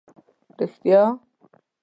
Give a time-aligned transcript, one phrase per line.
[0.59, 1.01] رښتیا.